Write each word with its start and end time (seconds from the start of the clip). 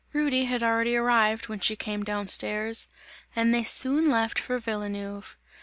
Rudy 0.13 0.45
had 0.45 0.63
already 0.63 0.95
arrived, 0.95 1.47
when 1.47 1.59
she 1.59 1.75
came 1.75 2.01
down 2.03 2.27
stairs, 2.27 2.87
and 3.35 3.53
they 3.53 3.63
soon 3.63 4.09
left 4.09 4.39
for 4.39 4.57
Villeneuve. 4.57 5.37